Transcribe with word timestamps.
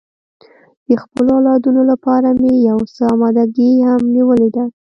د 0.87 0.89
خپلو 1.03 1.29
اولادو 1.37 1.69
لپاره 1.91 2.27
مې 2.39 2.53
یو 2.69 2.79
څه 2.95 3.03
اماده 3.13 3.43
ګي 3.55 3.71
هم 3.87 4.01
نیولې 4.15 4.49
ده. 4.55 4.65